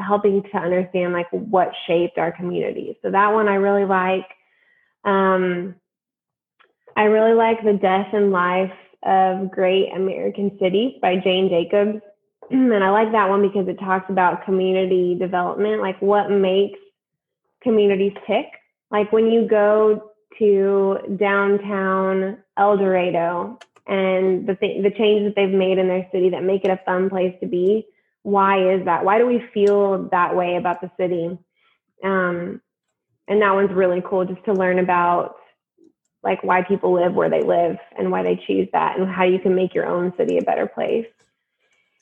helping 0.00 0.42
to 0.42 0.56
understand 0.56 1.12
like 1.12 1.28
what 1.30 1.72
shaped 1.86 2.18
our 2.18 2.32
communities. 2.32 2.96
So 3.02 3.10
that 3.10 3.32
one 3.32 3.48
I 3.48 3.54
really 3.54 3.84
like. 3.84 4.26
Um, 5.04 5.74
I 6.96 7.04
really 7.04 7.34
like 7.34 7.62
The 7.64 7.74
Death 7.74 8.08
and 8.12 8.32
Life 8.32 8.72
of 9.02 9.50
Great 9.50 9.92
American 9.94 10.58
Cities 10.60 10.94
by 11.00 11.16
Jane 11.16 11.48
Jacobs. 11.48 12.00
And 12.50 12.82
I 12.82 12.90
like 12.90 13.12
that 13.12 13.28
one 13.28 13.42
because 13.42 13.68
it 13.68 13.78
talks 13.78 14.10
about 14.10 14.44
community 14.44 15.14
development, 15.14 15.80
like 15.80 16.02
what 16.02 16.32
makes 16.32 16.80
communities 17.62 18.12
tick. 18.26 18.46
Like 18.90 19.12
when 19.12 19.30
you 19.30 19.46
go 19.46 20.10
to 20.40 20.98
downtown 21.16 22.38
El 22.56 22.76
Dorado 22.76 23.58
and 23.86 24.46
the 24.46 24.54
th- 24.54 24.82
the 24.82 24.90
changes 24.90 25.28
that 25.28 25.34
they've 25.36 25.56
made 25.56 25.78
in 25.78 25.88
their 25.88 26.08
city 26.12 26.30
that 26.30 26.42
make 26.42 26.64
it 26.64 26.70
a 26.70 26.80
fun 26.84 27.08
place 27.08 27.34
to 27.40 27.46
be. 27.46 27.86
Why 28.22 28.74
is 28.74 28.84
that? 28.84 29.04
Why 29.04 29.18
do 29.18 29.26
we 29.26 29.44
feel 29.52 30.08
that 30.10 30.36
way 30.36 30.56
about 30.56 30.80
the 30.80 30.90
city? 30.98 31.38
Um, 32.04 32.60
and 33.28 33.42
that 33.42 33.54
one's 33.54 33.72
really 33.72 34.02
cool 34.04 34.24
just 34.24 34.44
to 34.44 34.52
learn 34.52 34.78
about 34.78 35.36
like 36.22 36.42
why 36.44 36.62
people 36.62 36.92
live 36.92 37.14
where 37.14 37.30
they 37.30 37.42
live 37.42 37.76
and 37.96 38.10
why 38.10 38.22
they 38.22 38.36
choose 38.46 38.68
that 38.72 38.98
and 38.98 39.08
how 39.08 39.24
you 39.24 39.38
can 39.38 39.54
make 39.54 39.74
your 39.74 39.86
own 39.86 40.12
city 40.16 40.38
a 40.38 40.42
better 40.42 40.66
place. 40.66 41.06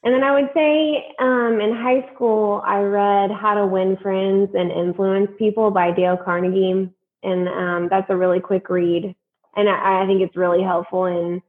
And 0.02 0.14
then 0.14 0.22
I 0.22 0.32
would 0.32 0.50
say 0.54 1.06
um, 1.18 1.60
in 1.60 1.74
high 1.74 2.08
school, 2.14 2.62
I 2.64 2.80
read 2.80 3.30
How 3.30 3.54
to 3.54 3.66
Win 3.66 3.96
Friends 3.96 4.50
and 4.54 4.70
Influence 4.70 5.30
People 5.38 5.70
by 5.70 5.90
Dale 5.90 6.16
Carnegie. 6.16 6.90
And 7.22 7.48
um, 7.48 7.88
that's 7.90 8.08
a 8.08 8.16
really 8.16 8.40
quick 8.40 8.68
read. 8.68 9.14
And 9.56 9.68
I, 9.68 10.02
I 10.02 10.06
think 10.06 10.22
it's 10.22 10.36
really 10.36 10.62
helpful 10.62 11.06
in 11.06 11.42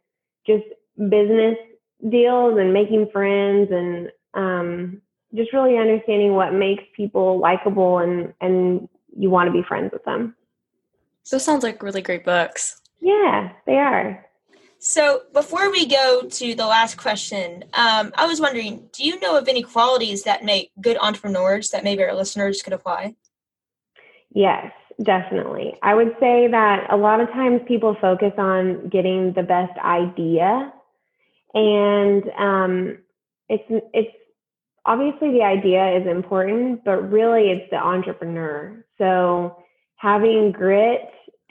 just 0.48 0.64
business 0.98 1.58
deals 2.10 2.58
and 2.58 2.74
making 2.74 3.10
friends 3.12 3.70
and 3.72 4.12
um, 4.34 5.02
just 5.34 5.54
really 5.54 5.78
understanding 5.78 6.34
what 6.34 6.54
makes 6.54 6.84
people 6.96 7.40
likable 7.40 8.00
and, 8.00 8.34
and 8.42 8.90
you 9.18 9.30
want 9.30 9.48
to 9.48 9.54
be 9.54 9.64
friends 9.64 9.92
with 9.92 10.04
them. 10.06 10.36
Those 11.30 11.46
sounds 11.46 11.64
like 11.64 11.84
really 11.84 12.02
great 12.02 12.26
books. 12.26 12.82
Yeah, 13.00 13.52
they 13.66 13.76
are. 13.76 14.26
So 14.80 15.24
before 15.34 15.70
we 15.72 15.86
go 15.86 16.24
to 16.24 16.56
the 16.56 16.66
last 16.66 16.98
question, 16.98 17.66
um, 17.74 18.14
I 18.16 18.26
was 18.26 18.40
wondering, 18.40 18.90
do 18.94 19.04
you 19.04 19.20
know 19.20 19.38
of 19.38 19.48
any 19.48 19.62
qualities 19.62 20.24
that 20.24 20.44
make 20.44 20.72
good 20.80 20.98
entrepreneurs 21.00 21.70
that 21.72 21.84
maybe 21.84 22.02
our 22.04 22.16
listeners 22.16 22.62
could 22.62 22.74
apply? 22.74 23.16
Yes, 24.34 24.72
definitely. 25.04 25.76
I 25.84 25.96
would 25.96 26.16
say 26.20 26.48
that 26.48 26.88
a 26.92 26.96
lot 26.96 27.20
of 27.20 27.28
times 27.30 27.62
people 27.68 27.98
focus 28.00 28.32
on 28.38 28.88
getting 28.88 29.34
the 29.34 29.44
best 29.44 29.78
idea, 29.80 30.72
and 31.54 32.24
um, 32.38 32.98
it's 33.50 33.66
it's 33.94 34.16
obviously 34.90 35.32
the 35.32 35.44
idea 35.44 35.98
is 36.00 36.08
important, 36.08 36.84
but 36.84 37.12
really 37.12 37.52
it's 37.52 37.70
the 37.70 37.78
entrepreneur. 37.78 38.84
So 38.98 39.56
having 39.98 40.52
grit 40.52 41.02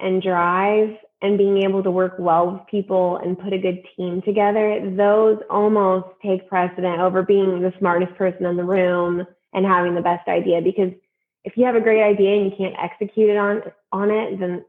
and 0.00 0.21
drive 0.21 0.97
and 1.23 1.38
being 1.38 1.62
able 1.62 1.85
to 1.85 1.90
work 1.90 2.16
well 2.18 2.50
with 2.50 2.66
people 2.68 3.18
and 3.18 3.38
put 3.38 3.52
a 3.52 3.59
good 3.59 3.78
team 3.97 4.23
together, 4.23 4.92
those 4.97 5.38
almost 5.50 6.09
take 6.21 6.49
precedent 6.49 7.00
over 7.00 7.23
being 7.23 7.62
the 7.62 7.73
smartest 7.78 8.14
person 8.16 8.45
in 8.45 8.57
the 8.57 8.64
room 8.64 9.25
and 9.52 9.64
having 9.64 9.95
the 9.95 10.00
best 10.00 10.26
idea. 10.28 10.61
Because 10.61 10.90
if 11.45 11.57
you 11.57 11.64
have 11.64 11.76
a 11.76 11.80
great 11.80 12.02
idea 12.02 12.35
and 12.37 12.50
you 12.50 12.57
can't 12.57 12.75
execute 12.83 13.30
it 13.30 13.37
on 13.37 13.62
on 13.92 14.11
it, 14.11 14.38
then 14.40 14.64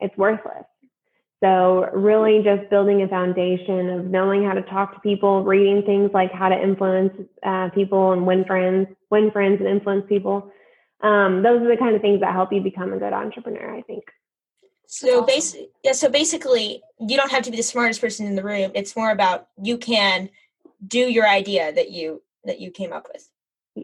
it's 0.00 0.16
worthless. 0.16 0.64
So 1.44 1.90
really 1.92 2.42
just 2.42 2.70
building 2.70 3.02
a 3.02 3.08
foundation 3.08 3.90
of 3.90 4.06
knowing 4.06 4.46
how 4.46 4.54
to 4.54 4.62
talk 4.62 4.94
to 4.94 5.00
people, 5.00 5.44
reading 5.44 5.82
things 5.82 6.10
like 6.14 6.32
how 6.32 6.48
to 6.48 6.58
influence 6.58 7.12
uh, 7.42 7.68
people 7.74 8.12
and 8.12 8.26
win 8.26 8.46
friends, 8.46 8.88
win 9.10 9.30
friends 9.30 9.60
and 9.60 9.68
influence 9.68 10.06
people. 10.08 10.50
Um, 11.02 11.42
those 11.42 11.60
are 11.60 11.68
the 11.68 11.76
kind 11.76 11.94
of 11.94 12.00
things 12.00 12.20
that 12.20 12.32
help 12.32 12.50
you 12.50 12.62
become 12.62 12.94
a 12.94 12.98
good 12.98 13.12
entrepreneur, 13.12 13.76
I 13.76 13.82
think. 13.82 14.04
So 14.86 15.22
basically, 15.22 15.68
yeah. 15.82 15.92
So 15.92 16.08
basically, 16.08 16.80
you 16.98 17.18
don't 17.18 17.30
have 17.30 17.42
to 17.42 17.50
be 17.50 17.58
the 17.58 17.62
smartest 17.62 18.00
person 18.00 18.24
in 18.26 18.36
the 18.36 18.42
room. 18.42 18.70
It's 18.74 18.96
more 18.96 19.10
about 19.10 19.48
you 19.62 19.76
can 19.76 20.30
do 20.86 20.98
your 20.98 21.28
idea 21.28 21.74
that 21.74 21.90
you 21.90 22.22
that 22.44 22.58
you 22.58 22.70
came 22.70 22.94
up 22.94 23.06
with. 23.12 23.28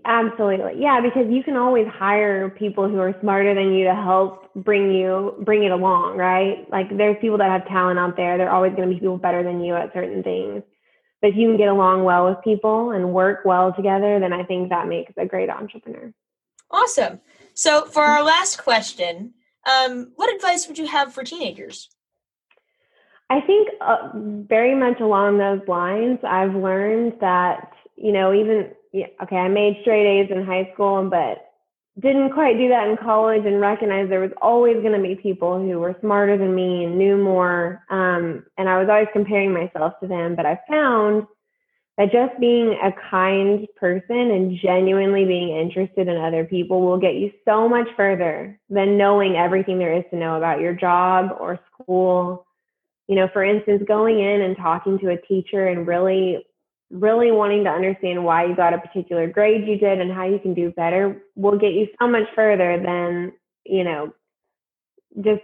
Absolutely, 0.05 0.81
yeah. 0.81 1.01
Because 1.01 1.27
you 1.29 1.43
can 1.43 1.57
always 1.57 1.87
hire 1.89 2.49
people 2.49 2.89
who 2.89 2.99
are 3.01 3.15
smarter 3.21 3.55
than 3.55 3.73
you 3.73 3.85
to 3.85 3.95
help 3.95 4.55
bring 4.55 4.93
you 4.93 5.35
bring 5.45 5.65
it 5.65 5.73
along, 5.73 6.17
right? 6.17 6.65
Like 6.71 6.97
there's 6.97 7.17
people 7.21 7.39
that 7.39 7.51
have 7.51 7.67
talent 7.67 7.99
out 7.99 8.17
there. 8.17 8.39
They're 8.39 8.53
always 8.53 8.73
going 8.75 8.89
to 8.89 8.95
be 8.95 9.01
people 9.01 9.19
better 9.19 9.43
than 9.43 9.65
you 9.65 9.75
at 9.75 9.93
certain 9.93 10.23
things. 10.23 10.63
But 11.21 11.31
if 11.31 11.37
you 11.37 11.49
can 11.49 11.57
get 11.57 11.69
along 11.69 12.05
well 12.05 12.29
with 12.29 12.43
people 12.43 12.93
and 12.93 13.13
work 13.13 13.41
well 13.45 13.73
together, 13.73 14.21
then 14.21 14.33
I 14.33 14.45
think 14.45 14.71
that 14.71 14.87
makes 14.87 15.13
a 15.17 15.27
great 15.27 15.51
entrepreneur. 15.51 16.13
Awesome. 16.71 17.21
So 17.55 17.85
for 17.85 18.05
our 18.05 18.23
last 18.23 18.63
question, 18.63 19.35
um, 19.69 20.13
what 20.15 20.35
advice 20.35 20.69
would 20.69 20.79
you 20.79 20.87
have 20.87 21.13
for 21.13 21.25
teenagers? 21.25 21.89
I 23.29 23.41
think 23.41 23.69
uh, 23.81 24.11
very 24.15 24.75
much 24.75 25.01
along 25.01 25.39
those 25.39 25.67
lines. 25.69 26.21
I've 26.25 26.55
learned 26.55 27.15
that 27.21 27.73
you 27.97 28.13
know 28.13 28.33
even 28.33 28.71
yeah, 28.93 29.07
okay, 29.23 29.37
I 29.37 29.49
made 29.49 29.79
straight 29.83 30.07
A's 30.07 30.31
in 30.31 30.45
high 30.45 30.71
school, 30.75 31.09
but 31.09 31.47
didn't 31.99 32.33
quite 32.33 32.57
do 32.57 32.69
that 32.69 32.89
in 32.89 32.97
college, 32.97 33.45
and 33.45 33.61
recognized 33.61 34.11
there 34.11 34.21
was 34.21 34.33
always 34.41 34.77
going 34.77 34.93
to 34.93 35.03
be 35.03 35.15
people 35.15 35.59
who 35.59 35.79
were 35.79 35.97
smarter 36.01 36.39
than 36.39 36.55
me 36.55 36.85
and 36.85 36.97
knew 36.97 37.17
more. 37.17 37.83
Um, 37.91 38.45
and 38.57 38.69
I 38.69 38.79
was 38.79 38.89
always 38.89 39.09
comparing 39.13 39.53
myself 39.53 39.95
to 40.01 40.09
them. 40.09 40.35
But 40.35 40.47
I 40.47 40.61
found 40.69 41.27
that 41.99 42.13
just 42.13 42.41
being 42.41 42.79
a 42.83 42.93
kind 43.11 43.67
person 43.77 44.31
and 44.31 44.59
genuinely 44.59 45.25
being 45.25 45.51
interested 45.51 46.09
in 46.09 46.17
other 46.17 46.45
people 46.45 46.81
will 46.81 46.99
get 46.99 47.17
you 47.17 47.31
so 47.45 47.69
much 47.69 47.89
further 47.97 48.59
than 48.71 48.97
knowing 48.97 49.37
everything 49.37 49.79
there 49.79 49.97
is 49.97 50.05
to 50.11 50.17
know 50.17 50.37
about 50.37 50.61
your 50.61 50.75
job 50.75 51.37
or 51.39 51.59
school. 51.73 52.47
You 53.09 53.17
know, 53.17 53.29
for 53.33 53.45
instance, 53.45 53.83
going 53.87 54.21
in 54.21 54.41
and 54.41 54.57
talking 54.57 54.99
to 55.01 55.11
a 55.11 55.21
teacher 55.21 55.67
and 55.67 55.87
really, 55.87 56.47
really 56.91 57.31
wanting 57.31 57.65
to 57.65 57.71
understand 57.71 58.25
why 58.25 58.45
you 58.45 58.57
got 58.57 58.75
a 58.75 58.79
particular 58.79 59.29
grade 59.29 59.67
you 59.67 59.79
did 59.79 60.01
and 60.01 60.13
how 60.13 60.27
you 60.27 60.39
can 60.39 60.55
do 60.55 60.71
better 60.73 61.23
will 61.37 61.59
get 61.59 61.73
you 61.73 61.87
so 62.01 62.09
much 62.09 62.25
further 62.35 62.83
than, 62.85 63.33
you 63.65 63.85
know, 63.85 64.13
just 65.21 65.43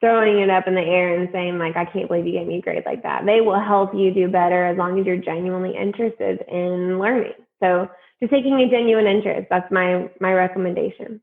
throwing 0.00 0.40
it 0.40 0.50
up 0.50 0.66
in 0.68 0.74
the 0.74 0.80
air 0.80 1.18
and 1.18 1.30
saying 1.32 1.58
like 1.58 1.76
i 1.76 1.84
can't 1.84 2.08
believe 2.08 2.26
you 2.26 2.32
gave 2.32 2.46
me 2.46 2.58
a 2.58 2.60
grade 2.60 2.82
like 2.84 3.02
that. 3.02 3.24
They 3.26 3.40
will 3.40 3.58
help 3.58 3.94
you 3.94 4.12
do 4.12 4.28
better 4.28 4.66
as 4.66 4.76
long 4.76 4.98
as 5.00 5.06
you're 5.06 5.16
genuinely 5.16 5.74
interested 5.76 6.44
in 6.48 6.98
learning. 6.98 7.32
So 7.62 7.88
just 8.20 8.32
taking 8.32 8.60
a 8.60 8.68
genuine 8.68 9.06
interest 9.06 9.48
that's 9.50 9.70
my 9.72 10.10
my 10.20 10.32
recommendation. 10.32 11.20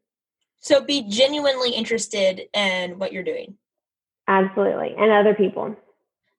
So 0.59 0.83
be 0.83 1.03
genuinely 1.07 1.71
interested 1.71 2.41
in 2.53 2.97
what 2.97 3.13
you're 3.13 3.23
doing. 3.23 3.55
Absolutely 4.27 4.95
and 4.97 5.11
other 5.11 5.35
people 5.35 5.75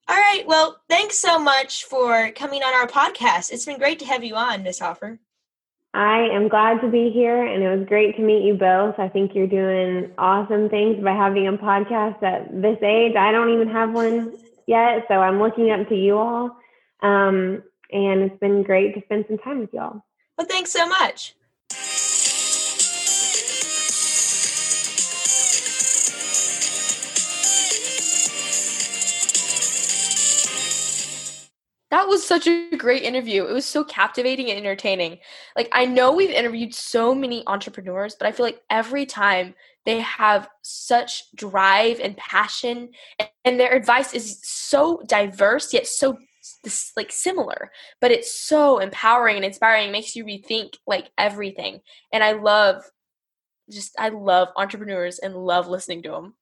all 0.09 0.17
right 0.17 0.45
well 0.47 0.81
thanks 0.89 1.19
so 1.19 1.39
much 1.39 1.85
for 1.85 2.31
coming 2.33 2.63
on 2.63 2.75
our 2.75 2.87
podcast 2.87 3.51
it's 3.51 3.67
been 3.67 3.79
great 3.79 3.99
to 3.99 4.05
have 4.05 4.25
you 4.25 4.35
on 4.35 4.63
miss 4.63 4.79
Hopper 4.79 5.19
I 5.95 6.21
am 6.33 6.49
glad 6.49 6.81
to 6.81 6.89
be 6.89 7.11
here 7.11 7.45
and 7.45 7.63
it 7.63 7.77
was 7.77 7.87
great 7.87 8.17
to 8.17 8.23
meet 8.23 8.47
you 8.47 8.55
both. 8.55 8.99
I 8.99 9.09
think 9.09 9.35
you're 9.35 9.47
doing 9.47 10.11
awesome 10.17 10.71
things 10.71 11.05
by 11.05 11.13
having 11.13 11.47
a 11.47 11.53
podcast 11.53 12.23
at 12.23 12.51
this 12.63 12.79
age. 12.83 13.15
I 13.15 13.31
don't 13.31 13.53
even 13.53 13.69
have 13.69 13.93
one 13.93 14.33
yet, 14.67 15.05
so 15.09 15.15
I'm 15.17 15.39
looking 15.39 15.71
up 15.71 15.87
to 15.91 15.95
you 15.95 16.17
all. 16.17 16.57
Um, 17.03 17.63
and 17.91 18.23
it's 18.23 18.39
been 18.41 18.63
great 18.63 18.95
to 18.95 19.03
spend 19.03 19.27
some 19.29 19.37
time 19.39 19.61
with 19.61 19.75
y'all. 19.75 20.03
Well, 20.39 20.47
thanks 20.47 20.73
so 20.73 20.87
much. 20.87 21.35
That 31.93 32.09
was 32.09 32.27
such 32.27 32.47
a 32.47 32.75
great 32.79 33.03
interview. 33.03 33.45
It 33.45 33.53
was 33.53 33.67
so 33.67 33.85
captivating 33.85 34.49
and 34.49 34.59
entertaining. 34.59 35.19
Like, 35.55 35.69
I 35.73 35.85
know 35.85 36.11
we've 36.11 36.31
interviewed 36.31 36.75
so 36.75 37.15
many 37.15 37.47
entrepreneurs, 37.47 38.15
but 38.15 38.27
I 38.27 38.33
feel 38.33 38.47
like 38.47 38.63
every 38.71 39.05
time 39.05 39.55
they 39.85 40.01
have 40.01 40.49
such 40.63 41.25
drive 41.35 42.01
and 42.01 42.17
passion, 42.17 42.93
and 43.45 43.61
their 43.61 43.75
advice 43.75 44.15
is 44.15 44.41
so 44.43 45.03
diverse 45.07 45.75
yet 45.75 45.87
so 45.87 46.17
like 46.97 47.13
similar. 47.13 47.71
But 48.01 48.11
it's 48.11 48.33
so 48.33 48.79
empowering 48.79 49.37
and 49.37 49.45
inspiring. 49.45 49.93
makes 49.93 50.17
you 50.17 50.25
rethink 50.25 50.77
like 50.87 51.11
everything. 51.19 51.83
And 52.11 52.25
I 52.25 52.33
love, 52.33 52.85
just 53.71 53.95
I 53.99 54.09
love 54.09 54.49
entrepreneurs 54.57 55.19
and 55.19 55.37
love 55.37 55.69
listening 55.69 56.03
to 56.05 56.11
them. 56.13 56.35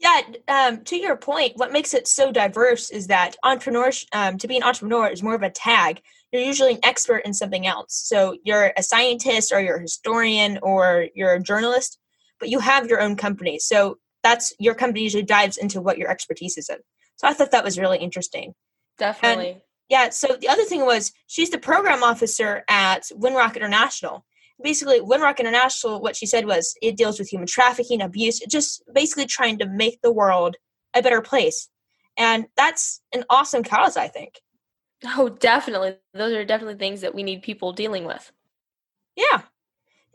Yeah, 0.00 0.20
um, 0.46 0.84
to 0.84 0.96
your 0.96 1.16
point, 1.16 1.54
what 1.56 1.72
makes 1.72 1.92
it 1.92 2.06
so 2.06 2.30
diverse 2.30 2.90
is 2.90 3.08
that 3.08 3.34
entrepreneurs, 3.42 4.06
um, 4.12 4.38
to 4.38 4.46
be 4.46 4.56
an 4.56 4.62
entrepreneur 4.62 5.08
is 5.08 5.22
more 5.22 5.34
of 5.34 5.42
a 5.42 5.50
tag. 5.50 6.00
You're 6.32 6.42
usually 6.42 6.74
an 6.74 6.80
expert 6.84 7.22
in 7.24 7.34
something 7.34 7.66
else. 7.66 7.94
So 7.94 8.36
you're 8.44 8.72
a 8.76 8.82
scientist 8.82 9.50
or 9.50 9.60
you're 9.60 9.76
a 9.76 9.80
historian 9.80 10.58
or 10.62 11.08
you're 11.14 11.34
a 11.34 11.42
journalist, 11.42 11.98
but 12.38 12.48
you 12.48 12.60
have 12.60 12.86
your 12.86 13.00
own 13.00 13.16
company. 13.16 13.58
So 13.58 13.98
that's 14.22 14.52
your 14.60 14.74
company 14.74 15.02
usually 15.02 15.24
dives 15.24 15.56
into 15.56 15.80
what 15.80 15.98
your 15.98 16.10
expertise 16.10 16.56
is 16.58 16.68
in. 16.68 16.78
So 17.16 17.26
I 17.26 17.32
thought 17.32 17.50
that 17.50 17.64
was 17.64 17.78
really 17.78 17.98
interesting. 17.98 18.54
Definitely. 18.98 19.50
And, 19.50 19.60
yeah. 19.88 20.10
So 20.10 20.36
the 20.40 20.48
other 20.48 20.64
thing 20.64 20.84
was 20.84 21.12
she's 21.26 21.50
the 21.50 21.58
program 21.58 22.04
officer 22.04 22.62
at 22.68 23.04
Winrock 23.12 23.56
International 23.56 24.24
basically 24.62 25.00
Winrock 25.00 25.38
International, 25.38 26.00
what 26.00 26.16
she 26.16 26.26
said 26.26 26.46
was 26.46 26.74
it 26.82 26.96
deals 26.96 27.18
with 27.18 27.28
human 27.28 27.46
trafficking, 27.46 28.02
abuse, 28.02 28.40
just 28.40 28.82
basically 28.92 29.26
trying 29.26 29.58
to 29.58 29.66
make 29.66 30.00
the 30.02 30.12
world 30.12 30.56
a 30.94 31.02
better 31.02 31.20
place. 31.20 31.68
And 32.16 32.46
that's 32.56 33.00
an 33.12 33.24
awesome 33.30 33.62
cause, 33.62 33.96
I 33.96 34.08
think. 34.08 34.40
Oh, 35.04 35.28
definitely. 35.28 35.96
Those 36.12 36.34
are 36.34 36.44
definitely 36.44 36.76
things 36.76 37.02
that 37.02 37.14
we 37.14 37.22
need 37.22 37.42
people 37.42 37.72
dealing 37.72 38.04
with. 38.04 38.32
Yeah. 39.14 39.42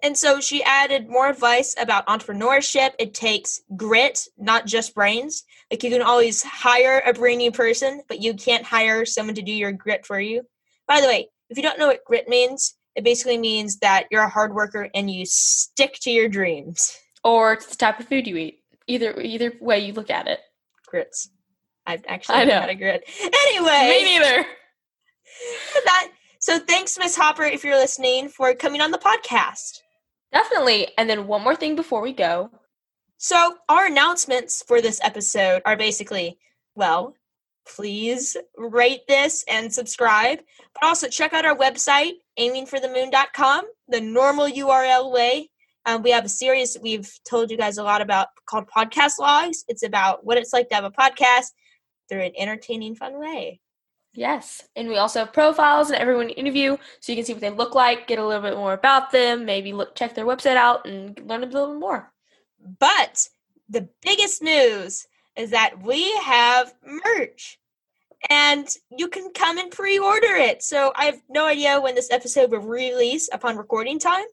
And 0.03 0.17
so 0.17 0.41
she 0.41 0.61
added 0.63 1.07
more 1.07 1.29
advice 1.29 1.75
about 1.79 2.07
entrepreneurship. 2.07 2.91
It 2.99 3.13
takes 3.13 3.61
grit, 3.77 4.27
not 4.37 4.65
just 4.65 4.93
brains. 4.93 5.45
Like 5.71 5.81
you 5.81 5.89
can 5.89 6.01
always 6.01 6.43
hire 6.43 7.01
a 7.05 7.13
brainy 7.13 7.51
person, 7.51 8.01
but 8.09 8.21
you 8.21 8.33
can't 8.33 8.65
hire 8.65 9.05
someone 9.05 9.35
to 9.35 9.41
do 9.41 9.53
your 9.53 9.71
grit 9.71 10.05
for 10.05 10.19
you. 10.19 10.43
By 10.89 10.99
the 10.99 11.07
way, 11.07 11.29
if 11.49 11.55
you 11.55 11.63
don't 11.63 11.79
know 11.79 11.87
what 11.87 12.03
grit 12.03 12.27
means, 12.27 12.75
it 12.95 13.03
basically 13.03 13.37
means 13.37 13.77
that 13.79 14.07
you're 14.11 14.23
a 14.23 14.29
hard 14.29 14.53
worker 14.53 14.89
and 14.93 15.09
you 15.09 15.25
stick 15.25 15.97
to 16.01 16.11
your 16.11 16.29
dreams. 16.29 16.97
Or 17.23 17.53
it's 17.53 17.67
the 17.67 17.75
type 17.75 17.99
of 17.99 18.07
food 18.07 18.27
you 18.27 18.37
eat. 18.37 18.59
Either 18.87 19.19
either 19.19 19.53
way 19.61 19.79
you 19.79 19.93
look 19.93 20.09
at 20.09 20.27
it. 20.27 20.39
Grits. 20.87 21.29
I've 21.85 22.03
actually 22.07 22.35
I 22.35 22.43
know. 22.45 22.59
had 22.59 22.69
a 22.69 22.75
grit. 22.75 23.03
Anyway. 23.21 24.03
Me 24.03 24.17
neither. 24.19 24.45
That 25.85 26.09
so 26.43 26.59
thanks, 26.59 26.97
Miss 26.97 27.15
Hopper, 27.15 27.43
if 27.43 27.63
you're 27.63 27.77
listening, 27.77 28.27
for 28.27 28.53
coming 28.53 28.81
on 28.81 28.91
the 28.91 28.97
podcast. 28.97 29.79
Definitely. 30.33 30.89
And 30.97 31.09
then 31.09 31.25
one 31.25 31.41
more 31.41 31.55
thing 31.55 31.75
before 31.75 32.01
we 32.01 32.11
go. 32.11 32.49
So 33.17 33.55
our 33.69 33.85
announcements 33.85 34.61
for 34.67 34.81
this 34.81 34.99
episode 35.03 35.61
are 35.65 35.77
basically, 35.77 36.37
well, 36.75 37.15
please 37.65 38.35
rate 38.57 39.07
this 39.07 39.45
and 39.47 39.73
subscribe. 39.73 40.39
But 40.73 40.85
also 40.85 41.07
check 41.07 41.31
out 41.31 41.45
our 41.45 41.55
website, 41.55 42.15
aimingforthemoon.com, 42.39 42.81
the 42.81 42.89
moon.com, 42.89 43.65
the 43.87 44.01
normal 44.01 44.47
URL 44.47 45.11
way. 45.11 45.49
Um, 45.85 46.01
we 46.01 46.11
have 46.11 46.25
a 46.25 46.29
series 46.29 46.77
we've 46.81 47.11
told 47.29 47.51
you 47.51 47.57
guys 47.57 47.77
a 47.77 47.83
lot 47.83 48.01
about 48.01 48.29
called 48.45 48.69
Podcast 48.69 49.19
Logs. 49.19 49.65
It's 49.67 49.83
about 49.83 50.25
what 50.25 50.37
it's 50.37 50.53
like 50.53 50.69
to 50.69 50.75
have 50.75 50.85
a 50.85 50.91
podcast 50.91 51.47
through 52.09 52.21
an 52.21 52.31
entertaining, 52.37 52.95
fun 52.95 53.19
way. 53.19 53.59
Yes. 54.13 54.61
And 54.75 54.87
we 54.87 54.97
also 54.97 55.19
have 55.19 55.33
profiles 55.33 55.89
and 55.89 55.99
everyone 55.99 56.29
interview 56.29 56.77
so 56.99 57.11
you 57.11 57.15
can 57.15 57.25
see 57.25 57.33
what 57.33 57.41
they 57.41 57.49
look 57.49 57.73
like, 57.73 58.07
get 58.07 58.19
a 58.19 58.25
little 58.25 58.43
bit 58.43 58.55
more 58.55 58.73
about 58.73 59.11
them, 59.11 59.43
maybe 59.43 59.73
look 59.73 59.95
check 59.95 60.13
their 60.13 60.25
website 60.25 60.55
out 60.55 60.87
and 60.87 61.19
learn 61.27 61.43
a 61.43 61.47
little 61.47 61.79
more. 61.79 62.11
But 62.79 63.27
the 63.69 63.89
biggest 64.03 64.41
news 64.41 65.07
is 65.35 65.49
that 65.49 65.81
we 65.81 66.11
have 66.17 66.73
merch 66.85 67.59
and 68.29 68.67
you 68.97 69.07
can 69.07 69.31
come 69.33 69.57
and 69.57 69.71
pre-order 69.71 70.35
it. 70.35 70.63
So 70.63 70.93
I 70.95 71.05
have 71.05 71.19
no 71.29 71.45
idea 71.47 71.79
when 71.79 71.95
this 71.95 72.11
episode 72.11 72.51
will 72.51 72.59
release 72.59 73.29
upon 73.31 73.57
recording 73.57 73.99
time. 73.99 74.25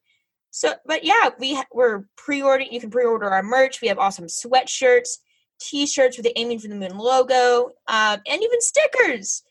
So, 0.50 0.74
but 0.84 1.04
yeah, 1.04 1.30
we 1.38 1.60
we're 1.72 2.04
pre-ordering. 2.16 2.72
You 2.72 2.80
can 2.80 2.90
pre-order 2.90 3.30
our 3.30 3.42
merch. 3.42 3.80
We 3.80 3.88
have 3.88 3.98
awesome 3.98 4.26
sweatshirts, 4.26 5.18
t-shirts 5.60 6.16
with 6.16 6.24
the 6.24 6.38
Aiming 6.38 6.58
for 6.58 6.68
the 6.68 6.74
Moon 6.74 6.96
logo, 6.96 7.70
um, 7.88 8.20
and 8.26 8.42
even 8.42 8.60
stickers. 8.60 9.42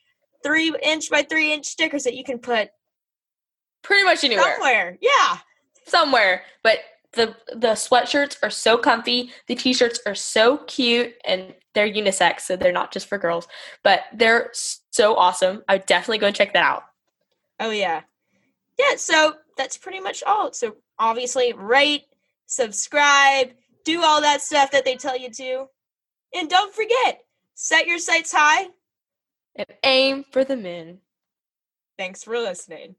Three 0.43 0.73
inch 0.83 1.09
by 1.09 1.23
three 1.23 1.53
inch 1.53 1.65
stickers 1.65 2.03
that 2.03 2.15
you 2.15 2.23
can 2.23 2.39
put 2.39 2.69
pretty 3.81 4.03
much 4.03 4.23
anywhere. 4.23 4.55
Somewhere, 4.55 4.97
yeah, 5.01 5.37
somewhere. 5.85 6.43
But 6.63 6.79
the 7.13 7.35
the 7.53 7.69
sweatshirts 7.69 8.37
are 8.43 8.49
so 8.49 8.77
comfy. 8.77 9.31
The 9.47 9.55
t-shirts 9.55 9.99
are 10.05 10.15
so 10.15 10.57
cute, 10.59 11.13
and 11.25 11.53
they're 11.73 11.89
unisex, 11.89 12.41
so 12.41 12.55
they're 12.55 12.71
not 12.71 12.91
just 12.91 13.07
for 13.07 13.17
girls. 13.17 13.47
But 13.83 14.01
they're 14.13 14.51
so 14.53 15.15
awesome. 15.15 15.63
I 15.67 15.75
would 15.75 15.85
definitely 15.85 16.19
go 16.19 16.27
and 16.27 16.35
check 16.35 16.53
that 16.53 16.63
out. 16.63 16.83
Oh 17.59 17.71
yeah, 17.71 18.01
yeah. 18.77 18.95
So 18.95 19.35
that's 19.57 19.77
pretty 19.77 19.99
much 19.99 20.23
all. 20.23 20.53
So 20.53 20.77
obviously, 20.97 21.53
rate, 21.53 22.05
subscribe, 22.45 23.51
do 23.85 24.03
all 24.03 24.21
that 24.21 24.41
stuff 24.41 24.71
that 24.71 24.85
they 24.85 24.95
tell 24.95 25.17
you 25.17 25.29
to, 25.31 25.65
and 26.33 26.49
don't 26.49 26.73
forget, 26.73 27.21
set 27.55 27.87
your 27.87 27.99
sights 27.99 28.31
high 28.31 28.67
and 29.55 29.67
aim 29.83 30.23
for 30.31 30.43
the 30.43 30.57
men. 30.57 30.99
Thanks 31.97 32.23
for 32.23 32.39
listening. 32.39 32.95